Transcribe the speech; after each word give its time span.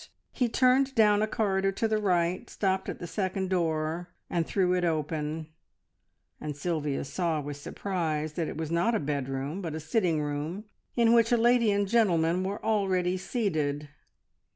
He 0.31 0.49
turned 0.49 0.95
down 0.95 1.21
a 1.21 1.27
corridor 1.27 1.71
to 1.73 1.87
the 1.87 1.99
right, 2.01 2.49
stopped 2.49 2.89
at 2.89 2.97
the 2.97 3.05
second 3.05 3.51
door, 3.51 4.09
and 4.31 4.47
threw 4.47 4.73
it 4.73 4.83
open, 4.83 5.49
and 6.39 6.57
Sylvia 6.57 7.03
saw 7.03 7.39
with 7.39 7.57
surprise 7.57 8.33
that 8.33 8.47
it 8.47 8.57
was 8.57 8.71
not 8.71 8.95
a 8.95 8.99
bedroom, 8.99 9.61
but 9.61 9.75
a 9.75 9.79
sitting 9.79 10.19
room, 10.19 10.63
in 10.95 11.13
which 11.13 11.31
a 11.31 11.37
lady 11.37 11.69
and 11.69 11.85
a 11.85 11.89
gentleman 11.91 12.43
were 12.43 12.65
already 12.65 13.15
seated. 13.15 13.89